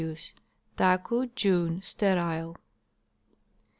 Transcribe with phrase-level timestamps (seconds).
[0.77, 1.79] Taku, June.
[1.83, 2.55] Sterile.